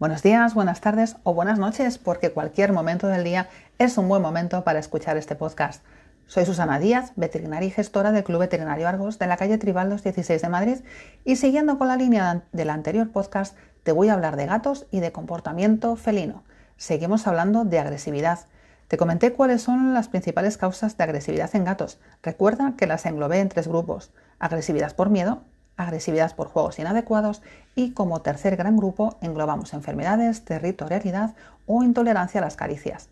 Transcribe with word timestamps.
Buenos 0.00 0.22
días, 0.22 0.54
buenas 0.54 0.80
tardes 0.80 1.16
o 1.24 1.34
buenas 1.34 1.58
noches, 1.58 1.98
porque 1.98 2.30
cualquier 2.30 2.72
momento 2.72 3.06
del 3.06 3.22
día 3.22 3.50
es 3.78 3.98
un 3.98 4.08
buen 4.08 4.22
momento 4.22 4.64
para 4.64 4.78
escuchar 4.78 5.18
este 5.18 5.34
podcast. 5.34 5.84
Soy 6.26 6.46
Susana 6.46 6.78
Díaz, 6.78 7.12
veterinaria 7.16 7.68
y 7.68 7.70
gestora 7.70 8.10
del 8.10 8.24
Club 8.24 8.40
Veterinario 8.40 8.88
Argos 8.88 9.18
de 9.18 9.26
la 9.26 9.36
calle 9.36 9.58
Tribaldos 9.58 10.02
16 10.02 10.40
de 10.40 10.48
Madrid 10.48 10.78
y 11.26 11.36
siguiendo 11.36 11.76
con 11.76 11.88
la 11.88 11.96
línea 11.96 12.44
del 12.50 12.70
anterior 12.70 13.10
podcast 13.12 13.58
te 13.82 13.92
voy 13.92 14.08
a 14.08 14.14
hablar 14.14 14.36
de 14.36 14.46
gatos 14.46 14.86
y 14.90 15.00
de 15.00 15.12
comportamiento 15.12 15.94
felino. 15.96 16.44
Seguimos 16.78 17.26
hablando 17.26 17.66
de 17.66 17.78
agresividad. 17.78 18.46
Te 18.88 18.96
comenté 18.96 19.34
cuáles 19.34 19.60
son 19.60 19.92
las 19.92 20.08
principales 20.08 20.56
causas 20.56 20.96
de 20.96 21.04
agresividad 21.04 21.54
en 21.54 21.64
gatos. 21.64 22.00
Recuerda 22.22 22.72
que 22.78 22.86
las 22.86 23.04
englobé 23.04 23.40
en 23.40 23.50
tres 23.50 23.68
grupos. 23.68 24.12
Agresividad 24.38 24.96
por 24.96 25.10
miedo, 25.10 25.42
agresividad 25.84 26.34
por 26.34 26.48
juegos 26.48 26.78
inadecuados 26.78 27.42
y 27.74 27.92
como 27.92 28.22
tercer 28.22 28.56
gran 28.56 28.76
grupo 28.76 29.16
englobamos 29.20 29.74
enfermedades, 29.74 30.44
territorialidad 30.44 31.34
o 31.66 31.82
intolerancia 31.82 32.40
a 32.40 32.44
las 32.44 32.56
caricias. 32.56 33.08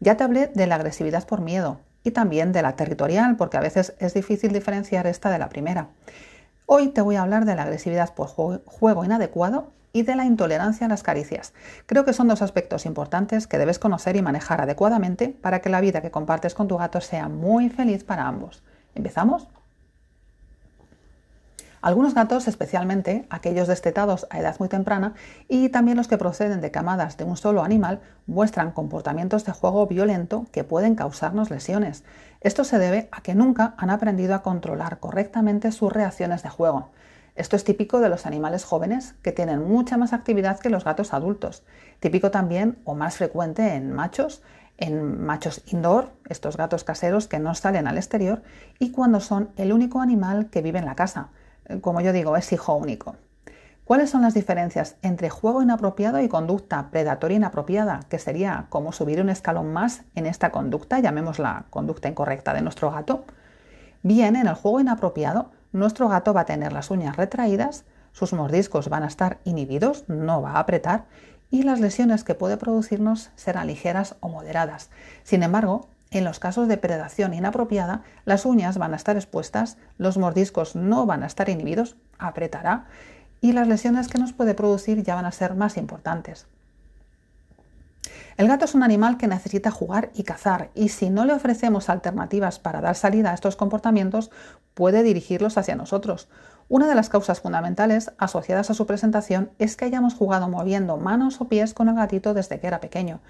Ya 0.00 0.16
te 0.16 0.24
hablé 0.24 0.48
de 0.48 0.66
la 0.66 0.76
agresividad 0.76 1.26
por 1.26 1.40
miedo 1.40 1.80
y 2.02 2.12
también 2.12 2.52
de 2.52 2.62
la 2.62 2.76
territorial 2.76 3.36
porque 3.36 3.56
a 3.56 3.60
veces 3.60 3.94
es 3.98 4.14
difícil 4.14 4.52
diferenciar 4.52 5.06
esta 5.06 5.30
de 5.30 5.38
la 5.38 5.48
primera. 5.48 5.88
Hoy 6.66 6.88
te 6.88 7.00
voy 7.00 7.16
a 7.16 7.22
hablar 7.22 7.44
de 7.44 7.56
la 7.56 7.62
agresividad 7.62 8.14
por 8.14 8.28
juego 8.28 9.04
inadecuado 9.04 9.72
y 9.92 10.02
de 10.02 10.16
la 10.16 10.24
intolerancia 10.24 10.86
a 10.86 10.88
las 10.88 11.02
caricias. 11.02 11.52
Creo 11.86 12.04
que 12.04 12.12
son 12.12 12.28
dos 12.28 12.42
aspectos 12.42 12.86
importantes 12.86 13.46
que 13.46 13.58
debes 13.58 13.78
conocer 13.78 14.16
y 14.16 14.22
manejar 14.22 14.60
adecuadamente 14.60 15.28
para 15.28 15.60
que 15.60 15.68
la 15.68 15.80
vida 15.80 16.00
que 16.00 16.10
compartes 16.10 16.54
con 16.54 16.68
tu 16.68 16.76
gato 16.76 17.00
sea 17.00 17.28
muy 17.28 17.68
feliz 17.68 18.04
para 18.04 18.26
ambos. 18.26 18.62
¿Empezamos? 18.94 19.48
Algunos 21.82 22.12
gatos, 22.12 22.46
especialmente 22.46 23.26
aquellos 23.30 23.66
destetados 23.66 24.26
a 24.28 24.38
edad 24.38 24.56
muy 24.58 24.68
temprana 24.68 25.14
y 25.48 25.70
también 25.70 25.96
los 25.96 26.08
que 26.08 26.18
proceden 26.18 26.60
de 26.60 26.70
camadas 26.70 27.16
de 27.16 27.24
un 27.24 27.38
solo 27.38 27.62
animal, 27.62 28.00
muestran 28.26 28.72
comportamientos 28.72 29.46
de 29.46 29.52
juego 29.52 29.86
violento 29.86 30.44
que 30.52 30.62
pueden 30.62 30.94
causarnos 30.94 31.48
lesiones. 31.48 32.04
Esto 32.42 32.64
se 32.64 32.78
debe 32.78 33.08
a 33.12 33.22
que 33.22 33.34
nunca 33.34 33.74
han 33.78 33.88
aprendido 33.88 34.34
a 34.34 34.42
controlar 34.42 34.98
correctamente 34.98 35.72
sus 35.72 35.90
reacciones 35.90 36.42
de 36.42 36.50
juego. 36.50 36.90
Esto 37.34 37.56
es 37.56 37.64
típico 37.64 38.00
de 38.00 38.10
los 38.10 38.26
animales 38.26 38.64
jóvenes 38.64 39.14
que 39.22 39.32
tienen 39.32 39.66
mucha 39.66 39.96
más 39.96 40.12
actividad 40.12 40.58
que 40.58 40.68
los 40.68 40.84
gatos 40.84 41.14
adultos. 41.14 41.62
Típico 41.98 42.30
también 42.30 42.76
o 42.84 42.94
más 42.94 43.16
frecuente 43.16 43.74
en 43.74 43.90
machos, 43.90 44.42
en 44.76 45.24
machos 45.24 45.62
indoor, 45.72 46.10
estos 46.28 46.58
gatos 46.58 46.84
caseros 46.84 47.26
que 47.26 47.38
no 47.38 47.54
salen 47.54 47.86
al 47.86 47.96
exterior, 47.96 48.42
y 48.78 48.90
cuando 48.90 49.20
son 49.20 49.48
el 49.56 49.72
único 49.72 50.00
animal 50.02 50.50
que 50.50 50.60
vive 50.60 50.78
en 50.78 50.84
la 50.84 50.94
casa 50.94 51.30
como 51.80 52.00
yo 52.00 52.12
digo, 52.12 52.36
es 52.36 52.52
hijo 52.52 52.74
único. 52.74 53.16
¿Cuáles 53.84 54.10
son 54.10 54.22
las 54.22 54.34
diferencias 54.34 54.96
entre 55.02 55.30
juego 55.30 55.62
inapropiado 55.62 56.20
y 56.20 56.28
conducta 56.28 56.90
predatoria 56.90 57.38
inapropiada, 57.38 58.00
que 58.08 58.20
sería 58.20 58.66
como 58.68 58.92
subir 58.92 59.20
un 59.20 59.30
escalón 59.30 59.72
más 59.72 60.02
en 60.14 60.26
esta 60.26 60.52
conducta, 60.52 61.00
llamémosla 61.00 61.64
conducta 61.70 62.08
incorrecta 62.08 62.54
de 62.54 62.62
nuestro 62.62 62.92
gato? 62.92 63.24
Bien, 64.02 64.36
en 64.36 64.46
el 64.46 64.54
juego 64.54 64.80
inapropiado, 64.80 65.50
nuestro 65.72 66.08
gato 66.08 66.32
va 66.32 66.42
a 66.42 66.46
tener 66.46 66.72
las 66.72 66.90
uñas 66.90 67.16
retraídas, 67.16 67.84
sus 68.12 68.32
mordiscos 68.32 68.88
van 68.88 69.02
a 69.02 69.08
estar 69.08 69.38
inhibidos, 69.44 70.04
no 70.08 70.40
va 70.40 70.52
a 70.52 70.60
apretar, 70.60 71.06
y 71.50 71.64
las 71.64 71.80
lesiones 71.80 72.22
que 72.22 72.36
puede 72.36 72.56
producirnos 72.56 73.30
serán 73.34 73.66
ligeras 73.66 74.14
o 74.20 74.28
moderadas. 74.28 74.90
Sin 75.24 75.42
embargo, 75.42 75.88
en 76.10 76.24
los 76.24 76.40
casos 76.40 76.66
de 76.68 76.76
predación 76.76 77.34
inapropiada, 77.34 78.02
las 78.24 78.44
uñas 78.44 78.78
van 78.78 78.92
a 78.92 78.96
estar 78.96 79.16
expuestas, 79.16 79.76
los 79.96 80.18
mordiscos 80.18 80.74
no 80.74 81.06
van 81.06 81.22
a 81.22 81.26
estar 81.26 81.48
inhibidos, 81.48 81.96
apretará, 82.18 82.86
y 83.40 83.52
las 83.52 83.68
lesiones 83.68 84.08
que 84.08 84.18
nos 84.18 84.32
puede 84.32 84.54
producir 84.54 85.02
ya 85.02 85.14
van 85.14 85.24
a 85.24 85.32
ser 85.32 85.54
más 85.54 85.76
importantes. 85.76 86.46
El 88.36 88.48
gato 88.48 88.64
es 88.64 88.74
un 88.74 88.82
animal 88.82 89.18
que 89.18 89.28
necesita 89.28 89.70
jugar 89.70 90.10
y 90.14 90.24
cazar, 90.24 90.70
y 90.74 90.88
si 90.88 91.10
no 91.10 91.24
le 91.24 91.32
ofrecemos 91.32 91.88
alternativas 91.88 92.58
para 92.58 92.80
dar 92.80 92.96
salida 92.96 93.30
a 93.30 93.34
estos 93.34 93.54
comportamientos, 93.54 94.30
puede 94.74 95.02
dirigirlos 95.02 95.58
hacia 95.58 95.76
nosotros. 95.76 96.28
Una 96.68 96.88
de 96.88 96.94
las 96.94 97.08
causas 97.08 97.40
fundamentales 97.40 98.12
asociadas 98.16 98.70
a 98.70 98.74
su 98.74 98.86
presentación 98.86 99.50
es 99.58 99.76
que 99.76 99.84
hayamos 99.84 100.14
jugado 100.14 100.48
moviendo 100.48 100.96
manos 100.96 101.40
o 101.40 101.48
pies 101.48 101.74
con 101.74 101.88
el 101.88 101.96
gatito 101.96 102.32
desde 102.32 102.60
que 102.60 102.66
era 102.66 102.80
pequeño. 102.80 103.20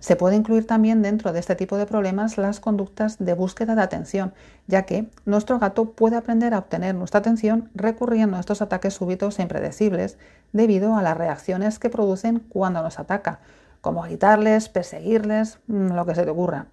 Se 0.00 0.14
puede 0.14 0.36
incluir 0.36 0.66
también 0.66 1.02
dentro 1.02 1.32
de 1.32 1.40
este 1.40 1.56
tipo 1.56 1.76
de 1.76 1.86
problemas 1.86 2.38
las 2.38 2.60
conductas 2.60 3.18
de 3.18 3.34
búsqueda 3.34 3.74
de 3.74 3.82
atención, 3.82 4.32
ya 4.68 4.82
que 4.82 5.10
nuestro 5.24 5.58
gato 5.58 5.92
puede 5.92 6.16
aprender 6.16 6.54
a 6.54 6.58
obtener 6.58 6.94
nuestra 6.94 7.18
atención 7.18 7.68
recurriendo 7.74 8.36
a 8.36 8.40
estos 8.40 8.62
ataques 8.62 8.94
súbitos 8.94 9.38
e 9.38 9.42
impredecibles 9.42 10.16
debido 10.52 10.96
a 10.96 11.02
las 11.02 11.16
reacciones 11.16 11.80
que 11.80 11.90
producen 11.90 12.38
cuando 12.38 12.80
nos 12.82 13.00
ataca, 13.00 13.40
como 13.80 14.02
gritarles, 14.02 14.68
perseguirles, 14.68 15.58
mm, 15.66 15.92
lo 15.92 16.06
que 16.06 16.14
se 16.14 16.24
te 16.24 16.30
ocurra. 16.30 16.66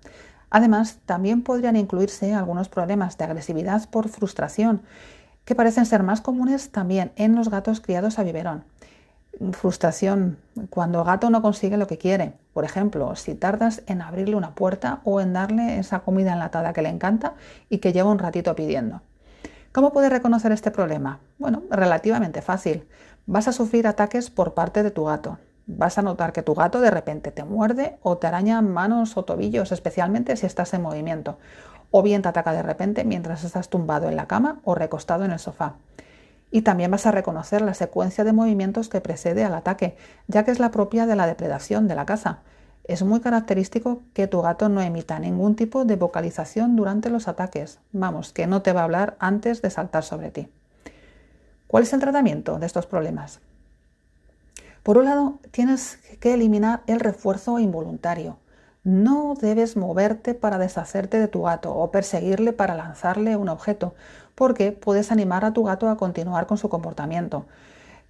Además, 0.51 0.99
también 1.07 1.41
podrían 1.41 1.75
incluirse 1.75 2.33
algunos 2.33 2.69
problemas 2.69 3.17
de 3.17 3.25
agresividad 3.25 3.89
por 3.89 4.07
frustración, 4.07 4.83
que 5.45 5.55
parecen 5.55 5.85
ser 5.87 6.03
más 6.03 6.21
comunes 6.21 6.69
también 6.69 7.11
en 7.15 7.35
los 7.35 7.49
gatos 7.49 7.81
criados 7.81 8.19
a 8.19 8.23
biberón 8.23 8.63
frustración 9.51 10.37
cuando 10.69 10.99
el 10.99 11.05
gato 11.05 11.29
no 11.29 11.41
consigue 11.41 11.77
lo 11.77 11.87
que 11.87 11.97
quiere. 11.97 12.33
Por 12.53 12.63
ejemplo, 12.63 13.15
si 13.15 13.35
tardas 13.35 13.83
en 13.87 14.01
abrirle 14.01 14.35
una 14.35 14.55
puerta 14.55 15.01
o 15.03 15.19
en 15.21 15.33
darle 15.33 15.79
esa 15.79 15.99
comida 15.99 16.33
enlatada 16.33 16.73
que 16.73 16.81
le 16.81 16.89
encanta 16.89 17.33
y 17.69 17.79
que 17.79 17.93
lleva 17.93 18.11
un 18.11 18.19
ratito 18.19 18.55
pidiendo. 18.55 19.01
¿Cómo 19.71 19.91
puedes 19.91 20.09
reconocer 20.09 20.51
este 20.53 20.71
problema? 20.71 21.19
Bueno, 21.37 21.63
relativamente 21.69 22.41
fácil. 22.41 22.87
Vas 23.25 23.47
a 23.47 23.51
sufrir 23.51 23.87
ataques 23.87 24.29
por 24.29 24.53
parte 24.53 24.83
de 24.83 24.91
tu 24.91 25.05
gato. 25.05 25.37
Vas 25.67 25.97
a 25.97 26.01
notar 26.01 26.31
que 26.31 26.43
tu 26.43 26.53
gato 26.53 26.79
de 26.79 26.91
repente 26.91 27.31
te 27.31 27.43
muerde 27.43 27.97
o 28.01 28.17
te 28.17 28.27
araña 28.27 28.61
manos 28.61 29.17
o 29.17 29.25
tobillos, 29.25 29.71
especialmente 29.71 30.37
si 30.37 30.45
estás 30.45 30.73
en 30.73 30.81
movimiento. 30.81 31.39
O 31.91 32.03
bien 32.03 32.21
te 32.21 32.29
ataca 32.29 32.53
de 32.53 32.63
repente 32.63 33.03
mientras 33.03 33.43
estás 33.43 33.67
tumbado 33.67 34.07
en 34.07 34.15
la 34.15 34.27
cama 34.27 34.59
o 34.63 34.75
recostado 34.75 35.25
en 35.25 35.31
el 35.31 35.39
sofá. 35.39 35.75
Y 36.55 36.61
también 36.61 36.89
vas 36.89 37.05
a 37.05 37.11
reconocer 37.11 37.61
la 37.61 37.73
secuencia 37.73 38.23
de 38.23 38.31
movimientos 38.31 38.87
que 38.87 39.01
precede 39.01 39.43
al 39.43 39.53
ataque, 39.53 39.97
ya 40.29 40.45
que 40.45 40.51
es 40.51 40.59
la 40.59 40.71
propia 40.71 41.05
de 41.05 41.17
la 41.17 41.27
depredación 41.27 41.89
de 41.89 41.95
la 41.95 42.05
caza. 42.05 42.43
Es 42.85 43.03
muy 43.03 43.19
característico 43.19 44.03
que 44.13 44.27
tu 44.27 44.41
gato 44.41 44.69
no 44.69 44.79
emita 44.79 45.19
ningún 45.19 45.57
tipo 45.57 45.83
de 45.83 45.97
vocalización 45.97 46.77
durante 46.77 47.09
los 47.09 47.27
ataques. 47.27 47.79
Vamos, 47.91 48.31
que 48.31 48.47
no 48.47 48.61
te 48.61 48.71
va 48.71 48.79
a 48.79 48.83
hablar 48.85 49.17
antes 49.19 49.61
de 49.61 49.69
saltar 49.69 50.05
sobre 50.05 50.31
ti. 50.31 50.47
¿Cuál 51.67 51.83
es 51.83 51.91
el 51.91 51.99
tratamiento 51.99 52.57
de 52.57 52.67
estos 52.67 52.85
problemas? 52.85 53.41
Por 54.81 54.97
un 54.97 55.03
lado, 55.03 55.39
tienes 55.51 55.97
que 56.21 56.35
eliminar 56.35 56.83
el 56.87 57.01
refuerzo 57.01 57.59
involuntario. 57.59 58.37
No 58.85 59.33
debes 59.33 59.75
moverte 59.75 60.35
para 60.35 60.59
deshacerte 60.59 61.19
de 61.19 61.27
tu 61.27 61.41
gato 61.41 61.73
o 61.73 61.89
perseguirle 61.89 62.53
para 62.53 62.75
lanzarle 62.75 63.35
un 63.35 63.49
objeto, 63.49 63.95
porque 64.35 64.71
puedes 64.71 65.11
animar 65.11 65.43
a 65.43 65.53
tu 65.53 65.63
gato 65.63 65.89
a 65.89 65.97
continuar 65.97 66.45
con 66.45 66.59
su 66.59 66.69
comportamiento. 66.69 67.47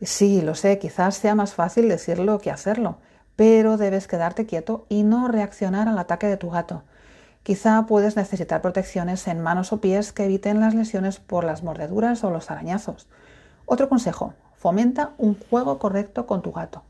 Sí, 0.02 0.42
lo 0.42 0.54
sé, 0.54 0.78
quizás 0.78 1.16
sea 1.16 1.34
más 1.34 1.54
fácil 1.54 1.88
decirlo 1.88 2.40
que 2.40 2.52
hacerlo, 2.52 2.98
pero 3.38 3.78
debes 3.78 4.10
quedarte 4.10 4.46
quieto 4.46 4.86
y 4.90 5.04
no 5.04 5.30
reaccionar 5.30 5.88
al 5.88 5.98
ataque 5.98 6.28
de 6.28 6.36
tu 6.36 6.50
gato. 6.50 6.84
Quizá 7.44 7.86
puedes 7.88 8.18
necesitar 8.18 8.62
protecciones 8.62 9.30
en 9.30 9.40
manos 9.40 9.72
o 9.72 9.80
pies 9.80 10.12
que 10.12 10.26
eviten 10.26 10.60
las 10.60 10.76
lesiones 10.76 11.20
por 11.22 11.46
las 11.46 11.64
mordeduras 11.64 12.22
o 12.26 12.32
los 12.32 12.52
arañazos. 12.52 13.08
Otro 13.66 13.88
consejo, 13.88 14.34
fomenta 14.58 15.14
un 15.20 15.40
juego 15.40 15.80
correcto 15.80 16.28
con 16.28 16.42
tu 16.42 16.52
gato. 16.52 16.84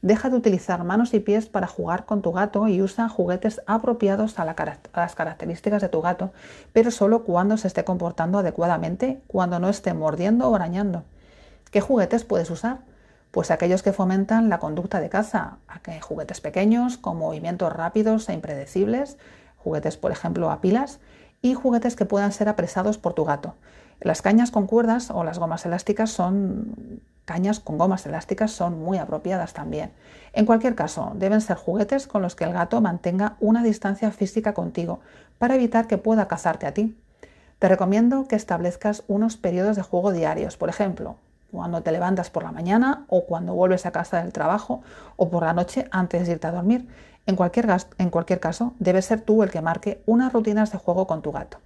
Deja 0.00 0.30
de 0.30 0.36
utilizar 0.36 0.84
manos 0.84 1.12
y 1.12 1.18
pies 1.18 1.48
para 1.48 1.66
jugar 1.66 2.04
con 2.04 2.22
tu 2.22 2.30
gato 2.30 2.68
y 2.68 2.80
usa 2.80 3.08
juguetes 3.08 3.60
apropiados 3.66 4.38
a, 4.38 4.44
las 4.44 5.14
características 5.16 5.82
de 5.82 5.88
tu 5.88 6.00
gato, 6.00 6.32
pero 6.72 6.92
solo 6.92 7.24
cuando 7.24 7.56
se 7.56 7.66
esté 7.66 7.82
comportando 7.82 8.38
adecuadamente, 8.38 9.20
cuando 9.26 9.58
no 9.58 9.68
esté 9.68 9.94
mordiendo 9.94 10.48
o 10.48 10.54
arañando. 10.54 11.02
¿Qué 11.72 11.80
juguetes 11.80 12.24
puedes 12.24 12.48
usar? 12.48 12.78
Pues 13.32 13.50
aquellos 13.50 13.82
que 13.82 13.92
fomentan 13.92 14.48
la 14.48 14.60
conducta 14.60 15.00
de 15.00 15.08
caza, 15.08 15.58
juguetes 16.00 16.40
pequeños 16.40 16.96
con 16.96 17.18
movimientos 17.18 17.72
rápidos 17.72 18.28
e 18.28 18.34
impredecibles, 18.34 19.18
juguetes 19.56 19.96
por 19.96 20.12
ejemplo 20.12 20.52
a 20.52 20.60
pilas, 20.60 21.00
y 21.42 21.54
juguetes 21.54 21.96
que 21.96 22.04
puedan 22.04 22.32
ser 22.32 22.48
apresados 22.48 22.98
por 22.98 23.14
tu 23.14 23.24
gato. 23.24 23.54
Las 24.00 24.22
cañas 24.22 24.50
con 24.50 24.66
cuerdas 24.66 25.10
o 25.10 25.24
las 25.24 25.38
gomas 25.38 25.66
elásticas 25.66 26.10
son 26.10 27.02
cañas 27.28 27.60
con 27.60 27.76
gomas 27.76 28.06
elásticas 28.06 28.50
son 28.52 28.82
muy 28.82 28.96
apropiadas 28.96 29.52
también. 29.52 29.92
En 30.32 30.46
cualquier 30.46 30.74
caso, 30.74 31.12
deben 31.14 31.42
ser 31.42 31.58
juguetes 31.58 32.06
con 32.06 32.22
los 32.22 32.34
que 32.34 32.44
el 32.44 32.54
gato 32.54 32.80
mantenga 32.80 33.36
una 33.38 33.62
distancia 33.62 34.10
física 34.12 34.54
contigo 34.54 35.00
para 35.36 35.56
evitar 35.56 35.86
que 35.86 35.98
pueda 35.98 36.26
cazarte 36.26 36.66
a 36.66 36.72
ti. 36.72 36.96
Te 37.58 37.68
recomiendo 37.68 38.26
que 38.28 38.36
establezcas 38.36 39.04
unos 39.08 39.36
periodos 39.36 39.76
de 39.76 39.82
juego 39.82 40.10
diarios, 40.10 40.56
por 40.56 40.70
ejemplo, 40.70 41.16
cuando 41.52 41.82
te 41.82 41.92
levantas 41.92 42.30
por 42.30 42.44
la 42.44 42.52
mañana 42.52 43.04
o 43.08 43.26
cuando 43.26 43.52
vuelves 43.52 43.84
a 43.84 43.90
casa 43.90 44.22
del 44.22 44.32
trabajo 44.32 44.80
o 45.16 45.28
por 45.28 45.42
la 45.42 45.52
noche 45.52 45.86
antes 45.90 46.26
de 46.26 46.32
irte 46.32 46.46
a 46.46 46.52
dormir. 46.52 46.88
En 47.26 47.36
cualquier, 47.36 47.68
en 47.98 48.08
cualquier 48.08 48.40
caso, 48.40 48.72
debes 48.78 49.04
ser 49.04 49.20
tú 49.20 49.42
el 49.42 49.50
que 49.50 49.60
marque 49.60 50.02
unas 50.06 50.32
rutinas 50.32 50.72
de 50.72 50.78
juego 50.78 51.06
con 51.06 51.20
tu 51.20 51.30
gato. 51.30 51.58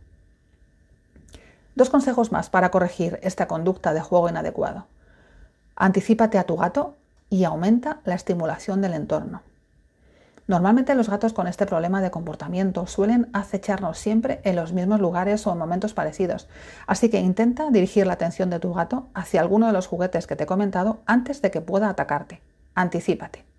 Dos 1.74 1.90
consejos 1.90 2.32
más 2.32 2.50
para 2.50 2.70
corregir 2.70 3.18
esta 3.22 3.48
conducta 3.48 3.94
de 3.94 4.00
juego 4.00 4.28
inadecuado. 4.28 4.86
Anticípate 5.74 6.38
a 6.38 6.44
tu 6.44 6.56
gato 6.56 6.96
y 7.30 7.44
aumenta 7.44 8.00
la 8.04 8.14
estimulación 8.14 8.82
del 8.82 8.92
entorno. 8.92 9.42
Normalmente 10.46 10.94
los 10.94 11.08
gatos 11.08 11.32
con 11.32 11.46
este 11.46 11.66
problema 11.66 12.02
de 12.02 12.10
comportamiento 12.10 12.86
suelen 12.86 13.30
acecharnos 13.32 13.96
siempre 13.96 14.40
en 14.44 14.56
los 14.56 14.72
mismos 14.72 15.00
lugares 15.00 15.46
o 15.46 15.52
en 15.52 15.58
momentos 15.58 15.94
parecidos, 15.94 16.48
así 16.86 17.08
que 17.08 17.20
intenta 17.20 17.70
dirigir 17.70 18.06
la 18.06 18.14
atención 18.14 18.50
de 18.50 18.58
tu 18.58 18.74
gato 18.74 19.06
hacia 19.14 19.40
alguno 19.40 19.68
de 19.68 19.72
los 19.72 19.86
juguetes 19.86 20.26
que 20.26 20.36
te 20.36 20.44
he 20.44 20.46
comentado 20.46 21.00
antes 21.06 21.40
de 21.40 21.50
que 21.50 21.60
pueda 21.60 21.88
atacarte. 21.88 22.42
Anticípate. 22.74 23.51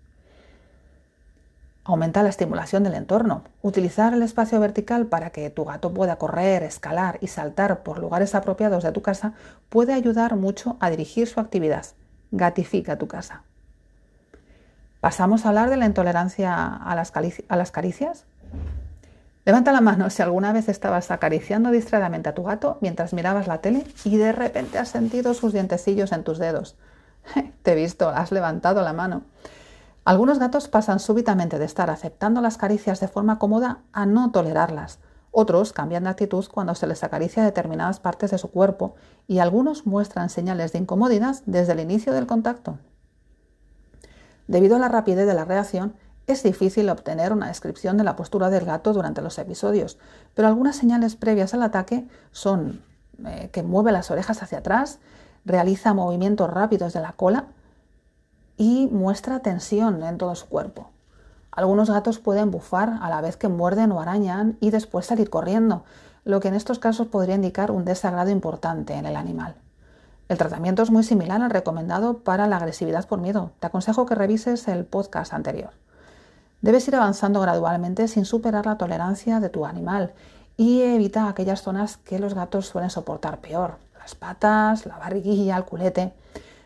Aumenta 1.86 2.22
la 2.22 2.30
estimulación 2.30 2.82
del 2.82 2.94
entorno. 2.94 3.44
Utilizar 3.60 4.14
el 4.14 4.22
espacio 4.22 4.58
vertical 4.58 5.06
para 5.06 5.30
que 5.30 5.50
tu 5.50 5.66
gato 5.66 5.92
pueda 5.92 6.16
correr, 6.16 6.62
escalar 6.62 7.18
y 7.20 7.26
saltar 7.26 7.82
por 7.82 7.98
lugares 7.98 8.34
apropiados 8.34 8.84
de 8.84 8.92
tu 8.92 9.02
casa 9.02 9.34
puede 9.68 9.92
ayudar 9.92 10.34
mucho 10.34 10.78
a 10.80 10.88
dirigir 10.88 11.26
su 11.26 11.40
actividad. 11.40 11.84
Gatifica 12.30 12.96
tu 12.96 13.06
casa. 13.06 13.42
¿Pasamos 15.00 15.44
a 15.44 15.50
hablar 15.50 15.68
de 15.68 15.76
la 15.76 15.84
intolerancia 15.84 16.54
a 16.64 16.94
las, 16.94 17.10
caricias? 17.70 18.24
Levanta 19.44 19.70
la 19.70 19.82
mano 19.82 20.08
si 20.08 20.22
alguna 20.22 20.54
vez 20.54 20.70
estabas 20.70 21.10
acariciando 21.10 21.70
distraídamente 21.70 22.30
a 22.30 22.34
tu 22.34 22.44
gato 22.44 22.78
mientras 22.80 23.12
mirabas 23.12 23.46
la 23.46 23.58
tele 23.58 23.84
y 24.04 24.16
de 24.16 24.32
repente 24.32 24.78
has 24.78 24.88
sentido 24.88 25.34
sus 25.34 25.52
dientecillos 25.52 26.12
en 26.12 26.24
tus 26.24 26.38
dedos. 26.38 26.76
Te 27.62 27.72
he 27.72 27.74
visto, 27.74 28.08
has 28.08 28.32
levantado 28.32 28.80
la 28.80 28.94
mano. 28.94 29.24
Algunos 30.04 30.38
gatos 30.38 30.68
pasan 30.68 31.00
súbitamente 31.00 31.58
de 31.58 31.64
estar 31.64 31.88
aceptando 31.88 32.42
las 32.42 32.58
caricias 32.58 33.00
de 33.00 33.08
forma 33.08 33.38
cómoda 33.38 33.78
a 33.92 34.04
no 34.04 34.30
tolerarlas. 34.32 34.98
Otros 35.30 35.72
cambian 35.72 36.04
de 36.04 36.10
actitud 36.10 36.44
cuando 36.52 36.74
se 36.74 36.86
les 36.86 37.02
acaricia 37.02 37.42
determinadas 37.42 38.00
partes 38.00 38.30
de 38.30 38.38
su 38.38 38.50
cuerpo 38.50 38.96
y 39.26 39.38
algunos 39.38 39.86
muestran 39.86 40.28
señales 40.28 40.72
de 40.72 40.78
incomodidad 40.80 41.36
desde 41.46 41.72
el 41.72 41.80
inicio 41.80 42.12
del 42.12 42.26
contacto. 42.26 42.78
Debido 44.46 44.76
a 44.76 44.78
la 44.78 44.88
rapidez 44.88 45.26
de 45.26 45.32
la 45.32 45.46
reacción, 45.46 45.94
es 46.26 46.42
difícil 46.42 46.90
obtener 46.90 47.32
una 47.32 47.48
descripción 47.48 47.96
de 47.96 48.04
la 48.04 48.14
postura 48.14 48.50
del 48.50 48.66
gato 48.66 48.92
durante 48.92 49.22
los 49.22 49.38
episodios, 49.38 49.98
pero 50.34 50.48
algunas 50.48 50.76
señales 50.76 51.16
previas 51.16 51.54
al 51.54 51.62
ataque 51.62 52.06
son 52.30 52.82
eh, 53.24 53.48
que 53.52 53.62
mueve 53.62 53.90
las 53.90 54.10
orejas 54.10 54.42
hacia 54.42 54.58
atrás, 54.58 54.98
realiza 55.46 55.94
movimientos 55.94 56.50
rápidos 56.50 56.92
de 56.92 57.00
la 57.00 57.12
cola 57.12 57.46
y 58.56 58.88
muestra 58.90 59.40
tensión 59.40 60.02
en 60.02 60.18
todo 60.18 60.34
su 60.34 60.46
cuerpo. 60.46 60.90
Algunos 61.50 61.90
gatos 61.90 62.18
pueden 62.18 62.50
bufar 62.50 62.98
a 63.00 63.08
la 63.08 63.20
vez 63.20 63.36
que 63.36 63.48
muerden 63.48 63.92
o 63.92 64.00
arañan 64.00 64.56
y 64.60 64.70
después 64.70 65.06
salir 65.06 65.30
corriendo, 65.30 65.84
lo 66.24 66.40
que 66.40 66.48
en 66.48 66.54
estos 66.54 66.78
casos 66.78 67.06
podría 67.08 67.36
indicar 67.36 67.70
un 67.70 67.84
desagrado 67.84 68.30
importante 68.30 68.94
en 68.94 69.06
el 69.06 69.16
animal. 69.16 69.54
El 70.28 70.38
tratamiento 70.38 70.82
es 70.82 70.90
muy 70.90 71.04
similar 71.04 71.42
al 71.42 71.50
recomendado 71.50 72.18
para 72.18 72.46
la 72.46 72.56
agresividad 72.56 73.06
por 73.06 73.20
miedo. 73.20 73.52
Te 73.60 73.66
aconsejo 73.66 74.06
que 74.06 74.14
revises 74.14 74.66
el 74.68 74.84
podcast 74.86 75.34
anterior. 75.34 75.70
Debes 76.62 76.88
ir 76.88 76.96
avanzando 76.96 77.40
gradualmente 77.42 78.08
sin 78.08 78.24
superar 78.24 78.64
la 78.64 78.78
tolerancia 78.78 79.38
de 79.38 79.50
tu 79.50 79.66
animal 79.66 80.14
y 80.56 80.80
evita 80.80 81.28
aquellas 81.28 81.60
zonas 81.60 81.98
que 81.98 82.18
los 82.18 82.32
gatos 82.32 82.66
suelen 82.66 82.88
soportar 82.88 83.40
peor, 83.40 83.76
las 83.98 84.14
patas, 84.14 84.86
la 84.86 84.96
barriguilla, 84.96 85.58
el 85.58 85.64
culete. 85.66 86.14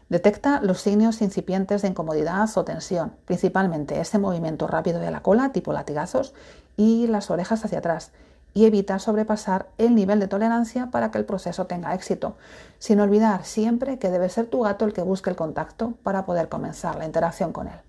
Detecta 0.08 0.60
los 0.62 0.81
signos 0.81 1.20
incipientes 1.20 1.82
de 1.82 1.88
incomodidad 1.88 2.49
o 2.56 2.64
tensión, 2.64 3.12
principalmente 3.26 4.00
ese 4.00 4.19
movimiento 4.19 4.66
rápido 4.66 5.00
de 5.00 5.10
la 5.10 5.20
cola, 5.20 5.52
tipo 5.52 5.72
latigazos, 5.72 6.32
y 6.76 7.06
las 7.08 7.31
orejas 7.31 7.64
hacia 7.64 7.78
atrás, 7.78 8.12
y 8.55 8.64
evita 8.64 8.99
sobrepasar 8.99 9.69
el 9.76 9.94
nivel 9.94 10.19
de 10.20 10.28
tolerancia 10.28 10.90
para 10.90 11.10
que 11.10 11.19
el 11.19 11.26
proceso 11.26 11.66
tenga 11.66 11.94
éxito, 11.94 12.37
sin 12.78 13.00
olvidar 13.00 13.44
siempre 13.44 13.99
que 13.99 14.10
debe 14.10 14.31
ser 14.31 14.46
tu 14.46 14.62
gato 14.62 14.87
el 14.87 14.94
que 14.94 15.02
busque 15.02 15.28
el 15.28 15.37
contacto 15.37 15.93
para 16.02 16.25
poder 16.25 16.49
comenzar 16.49 16.96
la 16.96 17.04
interacción 17.04 17.52
con 17.52 17.69
él. 17.69 17.81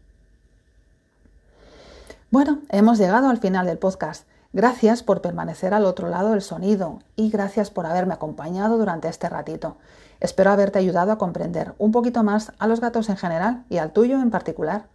Bueno, 2.31 2.59
hemos 2.69 2.97
llegado 2.97 3.29
al 3.29 3.39
final 3.39 3.65
del 3.65 3.79
podcast. 3.79 4.27
Gracias 4.51 5.03
por 5.03 5.21
permanecer 5.21 5.75
al 5.75 5.85
otro 5.85 6.09
lado 6.09 6.31
del 6.31 6.41
sonido 6.41 6.99
y 7.15 7.29
gracias 7.29 7.69
por 7.69 7.85
haberme 7.85 8.15
acompañado 8.15 8.79
durante 8.79 9.07
este 9.07 9.29
ratito. 9.29 9.77
Espero 10.19 10.49
haberte 10.49 10.79
ayudado 10.79 11.11
a 11.11 11.19
comprender 11.19 11.75
un 11.77 11.91
poquito 11.91 12.23
más 12.23 12.51
a 12.57 12.65
los 12.65 12.81
gatos 12.81 13.09
en 13.09 13.17
general 13.17 13.63
y 13.69 13.77
al 13.77 13.91
tuyo 13.91 14.19
en 14.19 14.31
particular. 14.31 14.87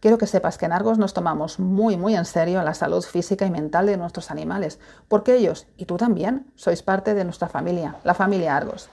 Quiero 0.00 0.16
que 0.16 0.26
sepas 0.26 0.56
que 0.56 0.64
en 0.64 0.72
Argos 0.72 0.96
nos 0.96 1.12
tomamos 1.12 1.60
muy, 1.60 1.98
muy 1.98 2.16
en 2.16 2.24
serio 2.24 2.62
la 2.62 2.72
salud 2.72 3.02
física 3.02 3.44
y 3.44 3.50
mental 3.50 3.84
de 3.84 3.98
nuestros 3.98 4.30
animales, 4.30 4.80
porque 5.08 5.36
ellos, 5.36 5.66
y 5.76 5.84
tú 5.84 5.98
también, 5.98 6.50
sois 6.56 6.82
parte 6.82 7.12
de 7.12 7.24
nuestra 7.24 7.48
familia, 7.48 7.96
la 8.04 8.14
familia 8.14 8.56
Argos. 8.56 8.88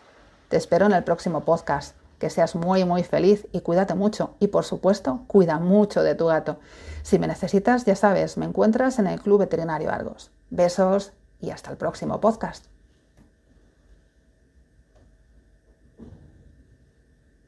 Te 0.50 0.58
espero 0.58 0.86
en 0.86 0.92
el 0.92 1.06
próximo 1.06 1.46
podcast. 1.46 1.99
Que 2.20 2.30
seas 2.30 2.56
muy, 2.56 2.86
muy 2.86 3.04
feliz 3.04 3.48
y 3.52 3.62
cuídate 3.62 3.96
mucho. 3.96 4.36
Y 4.40 4.48
por 4.48 4.66
supuesto, 4.66 5.24
cuida 5.28 5.58
mucho 5.58 6.04
de 6.04 6.16
tu 6.16 6.28
gato. 6.28 6.60
Si 7.02 7.18
me 7.18 7.28
necesitas, 7.28 7.86
ya 7.86 7.96
sabes, 7.96 8.38
me 8.38 8.46
encuentras 8.46 9.00
en 9.00 9.08
el 9.08 9.22
Club 9.22 9.40
Veterinario 9.40 9.92
Argos. 9.92 10.32
Besos 10.50 11.14
y 11.40 11.50
hasta 11.50 11.72
el 11.72 11.78
próximo 11.78 12.20
podcast. 12.20 12.66